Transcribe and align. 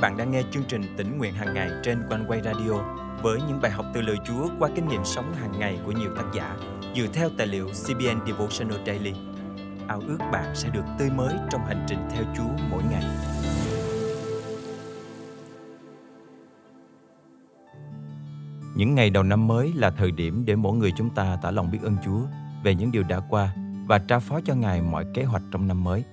bạn 0.00 0.16
đang 0.16 0.30
nghe 0.30 0.42
chương 0.50 0.64
trình 0.68 0.82
tỉnh 0.96 1.18
nguyện 1.18 1.34
hàng 1.34 1.54
ngày 1.54 1.70
trên 1.82 2.02
quanh 2.10 2.24
quay 2.28 2.40
radio 2.42 2.72
với 3.22 3.40
những 3.48 3.60
bài 3.62 3.70
học 3.70 3.86
từ 3.94 4.00
lời 4.00 4.16
Chúa 4.26 4.48
qua 4.58 4.68
kinh 4.74 4.88
nghiệm 4.88 5.04
sống 5.04 5.34
hàng 5.34 5.58
ngày 5.58 5.78
của 5.86 5.92
nhiều 5.92 6.10
tác 6.16 6.24
giả 6.34 6.56
dựa 6.96 7.06
theo 7.12 7.28
tài 7.38 7.46
liệu 7.46 7.66
CBN 7.66 8.26
Devotional 8.26 8.78
Daily. 8.86 9.12
Ao 9.88 10.00
ước 10.06 10.18
bạn 10.32 10.54
sẽ 10.54 10.68
được 10.68 10.84
tươi 10.98 11.10
mới 11.10 11.34
trong 11.50 11.60
hành 11.66 11.86
trình 11.88 11.98
theo 12.10 12.24
Chúa 12.36 12.64
mỗi 12.70 12.82
ngày. 12.90 13.04
Những 18.76 18.94
ngày 18.94 19.10
đầu 19.10 19.22
năm 19.22 19.46
mới 19.46 19.72
là 19.74 19.90
thời 19.90 20.10
điểm 20.10 20.44
để 20.46 20.56
mỗi 20.56 20.76
người 20.76 20.92
chúng 20.96 21.10
ta 21.10 21.38
tỏ 21.42 21.50
lòng 21.50 21.70
biết 21.70 21.78
ơn 21.82 21.96
Chúa 22.04 22.20
về 22.64 22.74
những 22.74 22.92
điều 22.92 23.02
đã 23.02 23.20
qua 23.30 23.54
và 23.86 23.98
trao 23.98 24.20
phó 24.20 24.40
cho 24.44 24.54
Ngài 24.54 24.82
mọi 24.82 25.04
kế 25.14 25.24
hoạch 25.24 25.42
trong 25.52 25.68
năm 25.68 25.84
mới. 25.84 26.04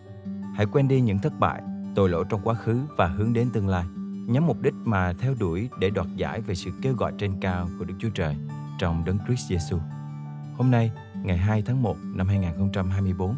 Hãy 0.56 0.66
quên 0.66 0.88
đi 0.88 1.02
những 1.02 1.20
thất 1.20 1.40
bại, 1.40 1.62
tội 1.96 2.10
lỗi 2.10 2.26
trong 2.30 2.42
quá 2.44 2.54
khứ 2.54 2.82
và 2.98 3.08
hướng 3.08 3.34
đến 3.34 3.50
tương 3.54 3.68
lai 3.68 3.86
nhắm 4.28 4.48
mục 4.48 4.62
đích 4.62 4.74
mà 4.84 5.14
theo 5.14 5.34
đuổi 5.40 5.70
để 5.80 5.90
đoạt 5.90 6.08
giải 6.16 6.42
về 6.42 6.56
sự 6.56 6.72
kêu 6.82 6.96
gọi 6.96 7.14
trên 7.18 7.40
cao 7.42 7.70
của 7.80 7.86
Đức 7.86 7.94
Chúa 8.00 8.10
Trời 8.10 8.36
trong 8.80 9.06
Đấng 9.06 9.18
Christ 9.28 9.52
Jesus. 9.52 9.80
Hôm 10.58 10.72
nay, 10.72 10.92
ngày 11.24 11.38
2 11.38 11.64
tháng 11.66 11.84
1 11.84 11.98
năm 12.16 12.28
2024, 12.28 13.36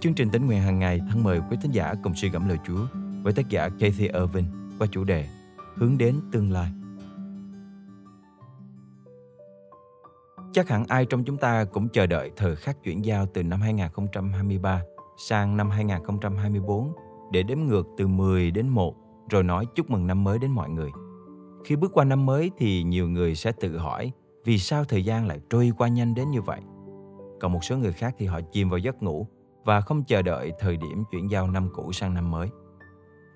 chương 0.00 0.14
trình 0.14 0.30
tính 0.30 0.46
nguyện 0.46 0.60
hàng 0.60 0.78
ngày 0.78 1.00
thân 1.10 1.22
mời 1.22 1.40
quý 1.50 1.56
thính 1.62 1.70
giả 1.70 1.94
cùng 2.02 2.14
suy 2.14 2.28
gẫm 2.28 2.48
lời 2.48 2.58
Chúa 2.66 2.86
với 3.22 3.32
tác 3.32 3.48
giả 3.48 3.68
Kathy 3.68 4.08
Irvin 4.08 4.44
qua 4.78 4.86
chủ 4.90 5.04
đề 5.04 5.28
Hướng 5.74 5.98
đến 5.98 6.20
tương 6.32 6.52
lai. 6.52 6.72
Chắc 10.52 10.68
hẳn 10.68 10.84
ai 10.88 11.06
trong 11.06 11.24
chúng 11.24 11.36
ta 11.36 11.64
cũng 11.64 11.88
chờ 11.88 12.06
đợi 12.06 12.30
thời 12.36 12.56
khắc 12.56 12.82
chuyển 12.84 13.04
giao 13.04 13.26
từ 13.26 13.42
năm 13.42 13.60
2023 13.60 14.82
sang 15.28 15.56
năm 15.56 15.70
2024 15.70 16.92
để 17.30 17.42
đếm 17.42 17.58
ngược 17.58 17.86
từ 17.96 18.06
10 18.06 18.50
đến 18.50 18.68
1 18.68 18.94
rồi 19.30 19.42
nói 19.42 19.66
chúc 19.74 19.90
mừng 19.90 20.06
năm 20.06 20.24
mới 20.24 20.38
đến 20.38 20.50
mọi 20.50 20.70
người. 20.70 20.90
Khi 21.64 21.76
bước 21.76 21.92
qua 21.94 22.04
năm 22.04 22.26
mới 22.26 22.50
thì 22.58 22.82
nhiều 22.82 23.08
người 23.08 23.34
sẽ 23.34 23.52
tự 23.52 23.78
hỏi 23.78 24.12
vì 24.44 24.58
sao 24.58 24.84
thời 24.84 25.04
gian 25.04 25.26
lại 25.26 25.40
trôi 25.50 25.72
qua 25.78 25.88
nhanh 25.88 26.14
đến 26.14 26.30
như 26.30 26.42
vậy. 26.42 26.60
Còn 27.40 27.52
một 27.52 27.64
số 27.64 27.76
người 27.76 27.92
khác 27.92 28.14
thì 28.18 28.26
họ 28.26 28.40
chìm 28.52 28.68
vào 28.68 28.78
giấc 28.78 29.02
ngủ 29.02 29.26
và 29.64 29.80
không 29.80 30.04
chờ 30.04 30.22
đợi 30.22 30.52
thời 30.58 30.76
điểm 30.76 31.04
chuyển 31.10 31.30
giao 31.30 31.50
năm 31.50 31.68
cũ 31.72 31.92
sang 31.92 32.14
năm 32.14 32.30
mới. 32.30 32.48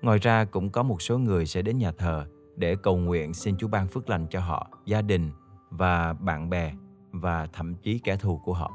Ngoài 0.01 0.17
ra 0.17 0.45
cũng 0.45 0.69
có 0.69 0.83
một 0.83 1.01
số 1.01 1.17
người 1.17 1.45
sẽ 1.45 1.61
đến 1.61 1.77
nhà 1.77 1.91
thờ 1.91 2.25
để 2.55 2.75
cầu 2.83 2.97
nguyện 2.97 3.33
xin 3.33 3.57
Chúa 3.57 3.67
ban 3.67 3.87
phước 3.87 4.09
lành 4.09 4.27
cho 4.29 4.39
họ, 4.39 4.69
gia 4.85 5.01
đình 5.01 5.31
và 5.69 6.13
bạn 6.13 6.49
bè 6.49 6.73
và 7.11 7.47
thậm 7.53 7.75
chí 7.75 7.99
kẻ 7.99 8.17
thù 8.17 8.37
của 8.37 8.53
họ. 8.53 8.71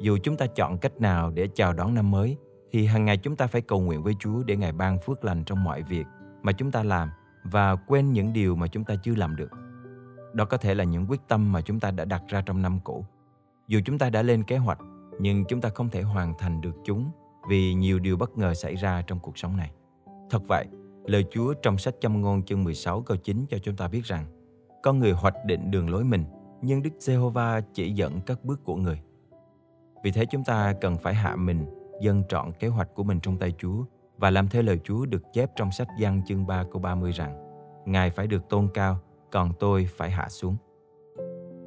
Dù 0.00 0.18
chúng 0.22 0.36
ta 0.36 0.46
chọn 0.46 0.78
cách 0.78 1.00
nào 1.00 1.30
để 1.30 1.48
chào 1.54 1.72
đón 1.72 1.94
năm 1.94 2.10
mới 2.10 2.36
thì 2.74 2.86
hàng 2.86 3.04
ngày 3.04 3.16
chúng 3.16 3.36
ta 3.36 3.46
phải 3.46 3.60
cầu 3.60 3.80
nguyện 3.80 4.02
với 4.02 4.14
Chúa 4.18 4.42
để 4.42 4.56
Ngài 4.56 4.72
ban 4.72 4.98
phước 4.98 5.24
lành 5.24 5.44
trong 5.44 5.64
mọi 5.64 5.82
việc 5.82 6.06
mà 6.42 6.52
chúng 6.52 6.70
ta 6.70 6.82
làm 6.82 7.10
và 7.44 7.76
quên 7.76 8.12
những 8.12 8.32
điều 8.32 8.56
mà 8.56 8.66
chúng 8.66 8.84
ta 8.84 8.94
chưa 9.02 9.14
làm 9.14 9.36
được. 9.36 9.50
Đó 10.32 10.44
có 10.44 10.56
thể 10.56 10.74
là 10.74 10.84
những 10.84 11.06
quyết 11.08 11.20
tâm 11.28 11.52
mà 11.52 11.60
chúng 11.60 11.80
ta 11.80 11.90
đã 11.90 12.04
đặt 12.04 12.22
ra 12.28 12.42
trong 12.46 12.62
năm 12.62 12.80
cũ. 12.84 13.04
Dù 13.68 13.80
chúng 13.84 13.98
ta 13.98 14.10
đã 14.10 14.22
lên 14.22 14.42
kế 14.42 14.56
hoạch, 14.56 14.78
nhưng 15.20 15.44
chúng 15.44 15.60
ta 15.60 15.68
không 15.68 15.88
thể 15.88 16.02
hoàn 16.02 16.34
thành 16.38 16.60
được 16.60 16.74
chúng 16.84 17.10
vì 17.48 17.74
nhiều 17.74 17.98
điều 17.98 18.16
bất 18.16 18.38
ngờ 18.38 18.54
xảy 18.54 18.74
ra 18.74 19.02
trong 19.02 19.20
cuộc 19.20 19.38
sống 19.38 19.56
này. 19.56 19.70
Thật 20.30 20.42
vậy, 20.48 20.66
lời 21.06 21.24
Chúa 21.30 21.54
trong 21.54 21.78
sách 21.78 21.94
Châm 22.00 22.20
ngôn 22.20 22.42
chương 22.42 22.64
16 22.64 23.02
câu 23.02 23.16
9 23.16 23.46
cho 23.50 23.58
chúng 23.58 23.76
ta 23.76 23.88
biết 23.88 24.04
rằng 24.04 24.26
con 24.82 24.98
người 24.98 25.12
hoạch 25.12 25.44
định 25.46 25.70
đường 25.70 25.90
lối 25.90 26.04
mình, 26.04 26.24
nhưng 26.62 26.82
Đức 26.82 26.92
Giê-hô-va 26.98 27.60
chỉ 27.74 27.92
dẫn 27.92 28.20
các 28.26 28.44
bước 28.44 28.64
của 28.64 28.76
người. 28.76 29.00
Vì 30.04 30.10
thế 30.10 30.26
chúng 30.26 30.44
ta 30.44 30.74
cần 30.80 30.96
phải 30.96 31.14
hạ 31.14 31.36
mình 31.36 31.66
dâng 32.00 32.22
trọn 32.28 32.52
kế 32.52 32.68
hoạch 32.68 32.94
của 32.94 33.04
mình 33.04 33.20
trong 33.20 33.38
tay 33.38 33.54
Chúa 33.58 33.84
và 34.18 34.30
làm 34.30 34.48
theo 34.48 34.62
lời 34.62 34.80
Chúa 34.84 35.06
được 35.06 35.22
chép 35.32 35.50
trong 35.56 35.72
sách 35.72 35.88
Giăng 35.98 36.22
chương 36.26 36.46
3 36.46 36.64
câu 36.72 36.82
30 36.82 37.12
rằng 37.12 37.44
Ngài 37.86 38.10
phải 38.10 38.26
được 38.26 38.48
tôn 38.48 38.68
cao, 38.74 38.98
còn 39.32 39.52
tôi 39.60 39.88
phải 39.96 40.10
hạ 40.10 40.28
xuống. 40.28 40.56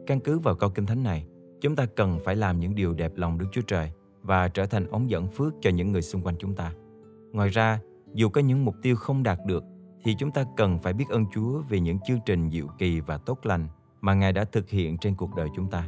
Căn 0.07 0.19
cứ 0.19 0.40
vào 0.40 0.56
câu 0.56 0.69
kinh 0.69 0.85
thánh 0.85 1.03
này, 1.03 1.28
chúng 1.62 1.75
ta 1.75 1.85
cần 1.96 2.19
phải 2.25 2.35
làm 2.35 2.59
những 2.59 2.75
điều 2.75 2.94
đẹp 2.94 3.12
lòng 3.16 3.38
Đức 3.38 3.46
Chúa 3.51 3.62
Trời 3.62 3.91
và 4.22 4.47
trở 4.47 4.66
thành 4.66 4.88
ống 4.91 5.09
dẫn 5.09 5.28
phước 5.28 5.53
cho 5.62 5.69
những 5.69 5.91
người 5.91 6.01
xung 6.01 6.22
quanh 6.22 6.35
chúng 6.40 6.56
ta. 6.56 6.72
Ngoài 7.31 7.50
ra, 7.50 7.80
dù 8.13 8.30
có 8.30 8.41
những 8.41 8.66
mục 8.66 8.75
tiêu 8.81 8.96
không 8.96 9.24
đạt 9.24 9.40
được, 9.46 9.63
thì 10.03 10.16
chúng 10.19 10.31
ta 10.31 10.44
cần 10.57 10.80
phải 10.80 10.94
biết 10.94 11.06
ơn 11.09 11.25
Chúa 11.34 11.62
vì 11.69 11.80
những 11.80 11.97
chương 12.07 12.19
trình 12.25 12.50
diệu 12.51 12.68
kỳ 12.78 13.00
và 13.00 13.18
tốt 13.18 13.40
lành 13.44 13.68
mà 14.01 14.13
Ngài 14.13 14.34
đã 14.34 14.44
thực 14.44 14.69
hiện 14.69 14.97
trên 14.97 15.16
cuộc 15.16 15.35
đời 15.35 15.47
chúng 15.56 15.69
ta. 15.69 15.88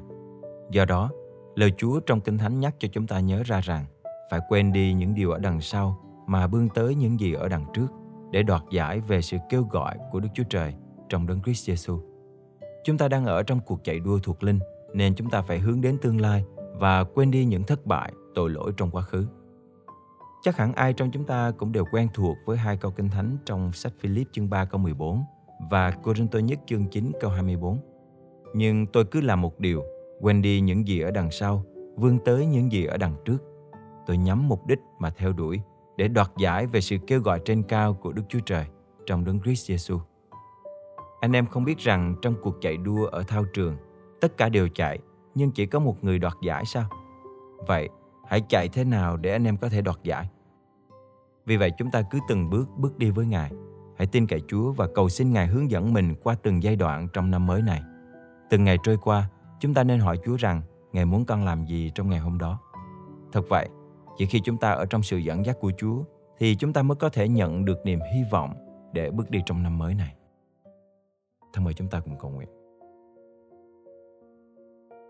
Do 0.72 0.86
đó, 0.86 1.09
lời 1.56 1.72
Chúa 1.78 2.00
trong 2.00 2.22
Kinh 2.22 2.38
Thánh 2.38 2.59
nhắc 2.59 2.75
cho 2.80 2.88
chúng 2.92 3.08
ta 3.08 3.19
nhớ 3.19 3.44
ra 3.46 3.62
rằng 3.62 3.86
phải 4.31 4.40
quên 4.50 4.73
đi 4.73 4.94
những 4.94 5.16
điều 5.16 5.31
ở 5.31 5.40
đằng 5.40 5.62
sau 5.62 5.97
mà 6.28 6.47
bươn 6.47 6.69
tới 6.69 6.95
những 6.95 7.19
gì 7.19 7.34
ở 7.34 7.50
đằng 7.50 7.66
trước 7.73 7.88
để 8.31 8.44
đoạt 8.44 8.62
giải 8.72 9.00
về 9.00 9.22
sự 9.22 9.38
kêu 9.50 9.63
gọi 9.63 9.97
của 10.12 10.19
Đức 10.19 10.29
Chúa 10.34 10.44
Trời 10.50 10.73
trong 11.09 11.28
Đấng 11.28 11.41
Christ 11.41 11.69
Jesus. 11.69 12.00
Chúng 12.84 12.97
ta 12.97 13.07
đang 13.07 13.25
ở 13.25 13.44
trong 13.44 13.59
cuộc 13.59 13.84
chạy 13.84 14.00
đua 14.00 14.19
thuộc 14.23 14.44
linh 14.44 14.59
nên 14.94 15.16
chúng 15.16 15.29
ta 15.29 15.41
phải 15.41 15.59
hướng 15.59 15.81
đến 15.81 15.97
tương 16.01 16.22
lai 16.22 16.45
và 16.79 17.03
quên 17.03 17.31
đi 17.31 17.45
những 17.45 17.63
thất 17.63 17.85
bại, 17.85 18.13
tội 18.35 18.50
lỗi 18.50 18.73
trong 18.78 18.91
quá 18.91 19.01
khứ. 19.01 19.28
Chắc 20.41 20.57
hẳn 20.57 20.73
ai 20.73 20.94
trong 20.94 21.12
chúng 21.12 21.23
ta 21.23 21.51
cũng 21.51 21.72
đều 21.72 21.85
quen 21.91 22.07
thuộc 22.13 22.38
với 22.45 22.57
hai 22.57 22.78
câu 22.78 22.91
kinh 22.91 23.09
thánh 23.09 23.38
trong 23.45 23.72
sách 23.73 23.94
Philip 24.00 24.28
chương 24.31 24.50
3 24.50 24.66
câu 24.66 24.81
14 24.81 25.23
và 25.72 25.91
Corinto 25.91 26.39
nhất 26.39 26.59
chương 26.66 26.88
9 26.88 27.12
câu 27.22 27.31
24. 27.31 27.78
Nhưng 28.53 28.88
tôi 28.88 29.06
cứ 29.06 29.22
làm 29.22 29.41
một 29.41 29.59
điều, 29.59 29.84
quên 30.22 30.41
đi 30.41 30.62
những 30.62 30.88
gì 30.88 31.00
ở 31.00 31.12
đằng 31.12 31.31
sau, 31.31 31.63
vươn 31.95 32.19
tới 32.25 32.45
những 32.45 32.72
gì 32.72 32.85
ở 32.85 32.97
đằng 32.97 33.16
trước 33.25 33.38
tôi 34.09 34.18
nhắm 34.18 34.47
mục 34.47 34.68
đích 34.68 34.80
mà 35.00 35.09
theo 35.09 35.34
đuổi 35.34 35.62
để 35.97 36.08
đoạt 36.08 36.31
giải 36.38 36.66
về 36.66 36.81
sự 36.81 36.97
kêu 37.08 37.22
gọi 37.22 37.42
trên 37.46 37.64
cao 37.64 37.94
của 37.94 38.12
Đức 38.12 38.24
Chúa 38.30 38.40
Trời 38.40 38.66
trong 39.06 39.25
đấng 39.25 39.40
Christ 39.42 39.72
Jesus. 39.72 40.00
Anh 41.20 41.31
em 41.31 41.46
không 41.46 41.64
biết 41.64 41.78
rằng 41.78 42.16
trong 42.22 42.36
cuộc 42.42 42.56
chạy 42.62 42.78
đua 42.78 43.06
ở 43.06 43.24
thao 43.24 43.46
trường, 43.53 43.78
tất 44.22 44.38
cả 44.38 44.50
đều 44.50 44.68
chạy, 44.68 45.00
nhưng 45.36 45.52
chỉ 45.52 45.66
có 45.66 45.80
một 45.80 46.03
người 46.03 46.19
đoạt 46.19 46.34
giải 46.44 46.66
sao? 46.66 46.90
Vậy, 47.68 47.90
hãy 48.28 48.42
chạy 48.50 48.69
thế 48.69 48.84
nào 48.84 49.18
để 49.18 49.31
anh 49.31 49.48
em 49.48 49.58
có 49.58 49.69
thể 49.69 49.81
đoạt 49.81 49.98
giải? 50.03 50.30
Vì 51.46 51.58
vậy 51.58 51.72
chúng 51.78 51.92
ta 51.92 52.02
cứ 52.02 52.19
từng 52.28 52.50
bước 52.50 52.69
bước 52.78 52.98
đi 52.98 53.09
với 53.09 53.25
Ngài. 53.25 53.52
Hãy 53.98 54.08
tin 54.08 54.28
cậy 54.28 54.42
Chúa 54.48 54.72
và 54.72 54.88
cầu 54.96 55.09
xin 55.09 55.34
Ngài 55.34 55.48
hướng 55.48 55.72
dẫn 55.72 55.94
mình 55.94 56.16
qua 56.24 56.36
từng 56.44 56.64
giai 56.64 56.75
đoạn 56.75 57.08
trong 57.14 57.31
năm 57.31 57.48
mới 57.48 57.62
này. 57.62 57.81
Từng 58.50 58.64
ngày 58.64 58.78
trôi 58.84 58.98
qua, 58.98 59.30
chúng 59.59 59.74
ta 59.74 59.84
nên 59.84 60.00
hỏi 60.00 60.19
Chúa 60.25 60.36
rằng 60.36 60.62
Ngài 60.92 61.06
muốn 61.06 61.25
con 61.25 61.46
làm 61.46 61.66
gì 61.66 61.92
trong 61.96 62.09
ngày 62.09 62.19
hôm 62.19 62.38
đó. 62.38 62.59
Thật 63.31 63.42
vậy, 63.50 63.69
chỉ 64.19 64.25
khi 64.25 64.40
chúng 64.40 64.57
ta 64.57 64.72
ở 64.72 64.85
trong 64.85 65.03
sự 65.03 65.18
dẫn 65.18 65.46
dắt 65.46 65.57
của 65.59 65.72
Chúa 65.78 66.03
thì 66.38 66.56
chúng 66.56 66.74
ta 66.74 66.84
mới 66.84 66.96
có 66.96 67.09
thể 67.09 67.28
nhận 67.28 67.66
được 67.66 67.85
niềm 67.85 68.00
hy 68.13 68.24
vọng 68.31 68.53
để 68.94 69.12
bước 69.12 69.30
đi 69.30 69.40
trong 69.46 69.63
năm 69.63 69.78
mới 69.78 69.94
này. 69.94 70.16
Thân 71.53 71.63
mời 71.63 71.74
chúng 71.74 71.88
ta 71.88 72.00
cùng 72.00 72.18
cầu 72.19 72.31
nguyện. 72.31 72.50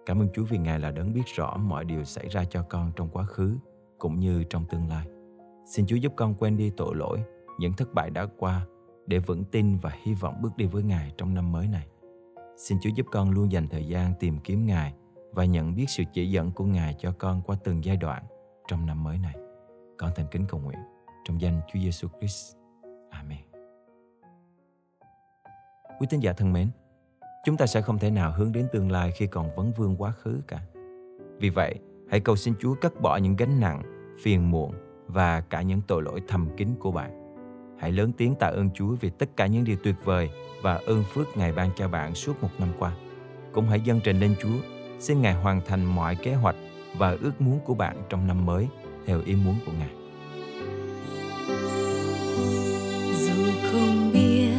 Cảm 0.05 0.21
ơn 0.21 0.27
Chúa 0.33 0.43
vì 0.43 0.57
Ngài 0.57 0.79
là 0.79 0.91
đấng 0.91 1.13
biết 1.13 1.21
rõ 1.35 1.57
mọi 1.57 1.85
điều 1.85 2.03
xảy 2.03 2.27
ra 2.27 2.43
cho 2.49 2.63
con 2.69 2.91
trong 2.95 3.09
quá 3.09 3.23
khứ 3.23 3.57
cũng 3.97 4.19
như 4.19 4.43
trong 4.43 4.65
tương 4.65 4.87
lai. 4.89 5.07
Xin 5.65 5.85
Chúa 5.85 5.95
giúp 5.95 6.13
con 6.15 6.35
quên 6.35 6.57
đi 6.57 6.71
tội 6.77 6.95
lỗi, 6.95 7.23
những 7.59 7.73
thất 7.73 7.93
bại 7.93 8.09
đã 8.09 8.27
qua 8.37 8.65
để 9.07 9.19
vững 9.19 9.43
tin 9.43 9.77
và 9.77 9.91
hy 10.03 10.13
vọng 10.13 10.41
bước 10.41 10.57
đi 10.57 10.65
với 10.65 10.83
Ngài 10.83 11.11
trong 11.17 11.33
năm 11.33 11.51
mới 11.51 11.67
này. 11.67 11.87
Xin 12.57 12.77
Chúa 12.81 12.89
giúp 12.95 13.05
con 13.11 13.31
luôn 13.31 13.51
dành 13.51 13.67
thời 13.67 13.87
gian 13.87 14.13
tìm 14.19 14.37
kiếm 14.43 14.65
Ngài 14.65 14.93
và 15.31 15.45
nhận 15.45 15.75
biết 15.75 15.85
sự 15.89 16.03
chỉ 16.13 16.31
dẫn 16.31 16.51
của 16.51 16.65
Ngài 16.65 16.95
cho 16.99 17.11
con 17.11 17.41
qua 17.41 17.57
từng 17.63 17.83
giai 17.83 17.97
đoạn 17.97 18.23
trong 18.69 18.85
năm 18.85 19.03
mới 19.03 19.17
này. 19.17 19.35
Con 19.97 20.11
thành 20.15 20.25
kính 20.31 20.45
cầu 20.49 20.59
nguyện 20.59 20.79
trong 21.25 21.41
danh 21.41 21.61
Chúa 21.67 21.79
Giêsu 21.79 22.07
Christ. 22.19 22.55
Amen. 23.09 23.39
Quý 25.99 26.07
tín 26.09 26.19
giả 26.19 26.33
thân 26.33 26.53
mến, 26.53 26.67
chúng 27.45 27.57
ta 27.57 27.65
sẽ 27.65 27.81
không 27.81 27.99
thể 27.99 28.11
nào 28.11 28.31
hướng 28.31 28.51
đến 28.51 28.67
tương 28.73 28.91
lai 28.91 29.11
khi 29.11 29.27
còn 29.27 29.55
vấn 29.55 29.71
vương 29.71 29.95
quá 29.97 30.11
khứ 30.11 30.41
cả. 30.47 30.59
Vì 31.39 31.49
vậy, 31.49 31.75
hãy 32.09 32.19
cầu 32.19 32.35
xin 32.35 32.53
Chúa 32.59 32.75
cắt 32.81 33.01
bỏ 33.01 33.17
những 33.17 33.35
gánh 33.35 33.59
nặng, 33.59 33.81
phiền 34.23 34.51
muộn 34.51 34.73
và 35.07 35.41
cả 35.41 35.61
những 35.61 35.81
tội 35.87 36.01
lỗi 36.01 36.21
thầm 36.27 36.49
kín 36.57 36.69
của 36.79 36.91
bạn. 36.91 37.35
Hãy 37.79 37.91
lớn 37.91 38.11
tiếng 38.17 38.35
tạ 38.35 38.47
ơn 38.47 38.69
Chúa 38.73 38.95
vì 39.01 39.09
tất 39.09 39.29
cả 39.35 39.47
những 39.47 39.63
điều 39.63 39.77
tuyệt 39.83 39.95
vời 40.03 40.29
và 40.61 40.75
ơn 40.75 41.03
phước 41.13 41.37
Ngài 41.37 41.51
ban 41.51 41.69
cho 41.75 41.87
bạn 41.87 42.15
suốt 42.15 42.43
một 42.43 42.49
năm 42.59 42.69
qua. 42.79 42.93
Cũng 43.53 43.65
hãy 43.65 43.81
dâng 43.81 43.99
trình 44.03 44.19
lên 44.19 44.35
Chúa, 44.41 44.57
xin 44.99 45.21
Ngài 45.21 45.33
hoàn 45.33 45.61
thành 45.67 45.85
mọi 45.85 46.15
kế 46.15 46.33
hoạch 46.33 46.55
và 46.97 47.17
ước 47.21 47.41
muốn 47.41 47.59
của 47.65 47.73
bạn 47.73 47.95
trong 48.09 48.27
năm 48.27 48.45
mới 48.45 48.67
theo 49.05 49.21
ý 49.25 49.35
muốn 49.35 49.55
của 49.65 49.71
Ngài. 49.79 49.89
Dù 53.19 53.51
không 53.71 54.11
biết 54.13 54.53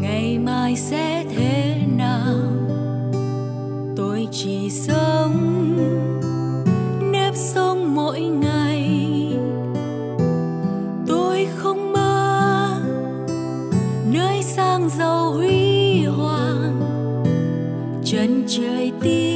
ngày 0.00 0.38
mai 0.38 0.76
sẽ 0.76 1.24
thế 1.36 1.82
nào, 1.96 2.34
tôi 3.96 4.28
chỉ 4.32 4.70
sống 4.70 5.34
nếp 7.12 7.34
sống 7.36 7.94
mỗi 7.94 8.20
ngày. 8.20 9.02
Tôi 11.06 11.46
không 11.56 11.92
mơ 11.92 12.80
nơi 14.12 14.42
sang 14.42 14.88
giàu 14.88 15.32
huy 15.32 16.04
hoàng, 16.04 16.80
chân 18.04 18.44
trời 18.48 18.92
tiếng 19.00 19.27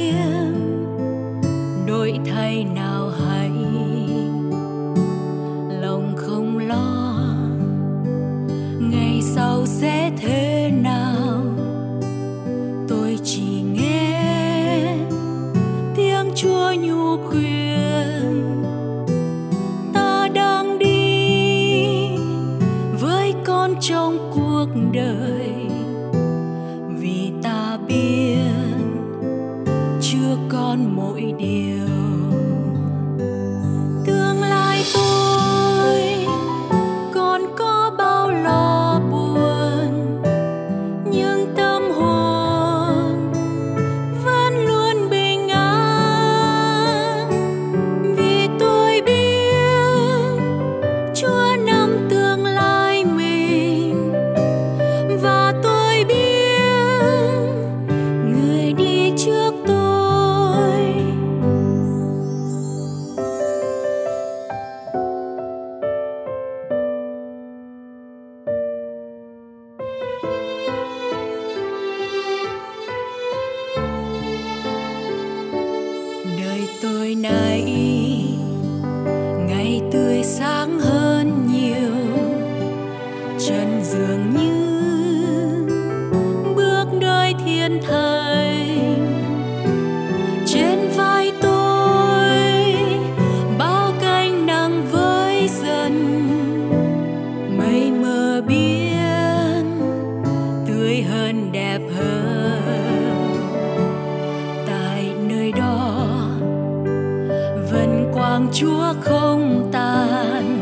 chúa 108.73 108.93
không 109.01 109.69
tàn, 109.71 110.59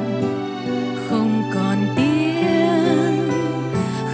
không 1.10 1.44
còn 1.54 1.78
tiếng, 1.96 3.30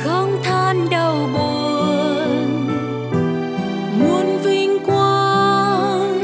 không 0.03 0.37
than 0.43 0.89
đau 0.89 1.29
buồn. 1.33 2.67
Muôn 3.99 4.37
vinh 4.43 4.77
quang, 4.85 6.21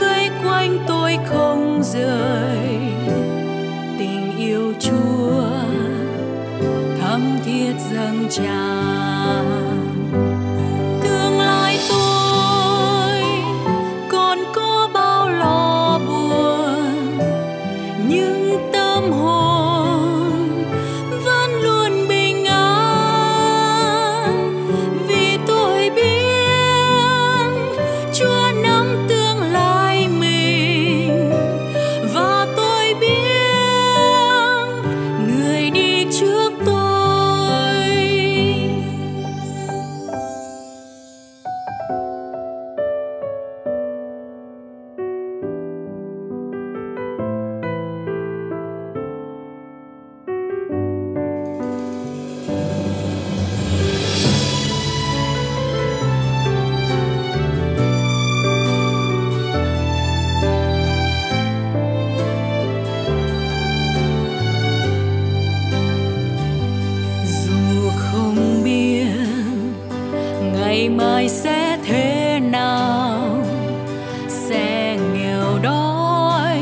vây 0.00 0.30
quanh 0.44 0.78
tôi 0.86 1.18
không 1.26 1.82
rời. 1.82 2.68
Tình 3.98 4.38
yêu 4.38 4.72
chúa 4.80 5.42
thắm 7.00 7.22
thiết 7.44 7.74
dâng 7.92 8.26
tràn. 8.30 9.85
Ngày 71.26 71.34
sẽ 71.34 71.78
thế 71.84 72.40
nào? 72.40 73.44
Sẽ 74.28 74.98
nghèo 75.14 75.58
đói, 75.62 76.58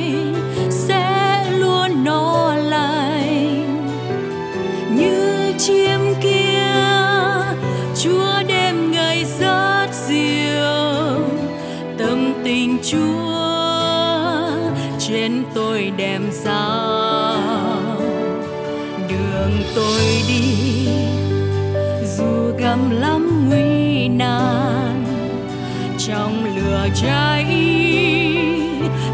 sẽ 0.71 1.45
luôn 1.51 2.05
no 2.05 2.55
lành. 2.55 3.89
Như 4.97 5.53
chim 5.59 6.15
kia, 6.21 6.75
chúa 8.03 8.43
đêm 8.49 8.93
ngày 8.93 9.25
rất 9.41 9.89
diệu 9.93 11.19
tâm 11.99 12.35
tình 12.45 12.79
chúa 12.83 13.35
trên 14.99 15.45
tôi 15.55 15.93
đem 15.97 16.23
sao 16.33 17.37
đường 19.09 19.63
tôi 19.75 20.01
đi, 20.29 20.89
dù 22.19 22.53
gầm 22.59 22.91
lắm 22.91 23.34
nan. 24.19 25.05
Trong 25.99 26.57
lửa 26.57 26.89
cháy 26.95 27.45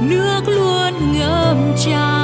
nước 0.01 0.41
luôn 0.47 1.13
ngâm 1.19 1.75
tràn. 1.85 2.20